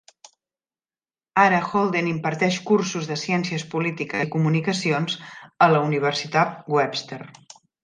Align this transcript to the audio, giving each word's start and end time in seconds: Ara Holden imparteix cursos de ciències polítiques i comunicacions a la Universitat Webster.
Ara 1.41 1.59
Holden 1.65 2.09
imparteix 2.11 2.57
cursos 2.71 3.11
de 3.11 3.17
ciències 3.25 3.67
polítiques 3.75 4.25
i 4.25 4.31
comunicacions 4.37 5.21
a 5.67 5.69
la 5.77 5.85
Universitat 5.91 6.59
Webster. 6.79 7.23